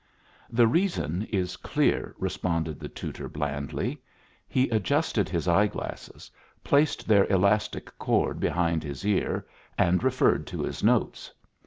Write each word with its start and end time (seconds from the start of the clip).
"The 0.49 0.65
reason 0.65 1.27
is 1.31 1.57
clear," 1.57 2.15
responded 2.17 2.79
the 2.79 2.89
tutor, 2.89 3.29
blandly. 3.29 4.01
He 4.47 4.67
adjusted 4.69 5.29
his 5.29 5.47
eyeglasses, 5.47 6.31
placed 6.63 7.07
their 7.07 7.25
elastic 7.31 7.95
cord 7.99 8.39
behind 8.39 8.83
his 8.83 9.05
ear, 9.05 9.45
and 9.77 10.03
referred 10.03 10.47
to 10.47 10.63
his 10.63 10.83
notes. 10.83 11.31